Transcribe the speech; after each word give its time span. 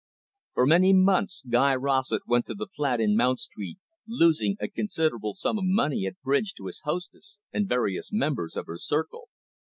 For 0.55 0.65
many 0.65 0.93
months, 0.93 1.43
Guy 1.47 1.75
Rossett 1.75 2.23
went 2.25 2.47
to 2.47 2.55
the 2.55 2.65
flat 2.75 2.99
in 2.99 3.15
Mount 3.15 3.37
Street, 3.37 3.77
losing 4.07 4.57
a 4.59 4.67
considerable 4.67 5.35
sum 5.35 5.59
of 5.59 5.65
money 5.67 6.07
at 6.07 6.19
bridge 6.23 6.55
to 6.55 6.65
his 6.65 6.81
hostess 6.83 7.37
and 7.53 7.69
various 7.69 8.11
members 8.11 8.55
of 8.57 8.65
her 8.65 8.79
circle. 8.79 9.27